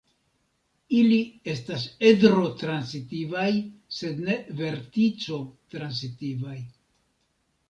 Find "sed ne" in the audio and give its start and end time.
3.99-4.39